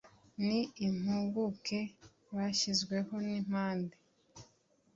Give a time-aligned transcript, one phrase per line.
[0.45, 0.47] n
[0.87, 1.79] impuguke
[2.35, 3.95] bashyizweho n impande